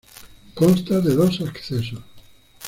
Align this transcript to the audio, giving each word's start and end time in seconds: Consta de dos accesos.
Consta 0.55 0.99
de 0.99 1.13
dos 1.15 1.41
accesos. 1.41 2.01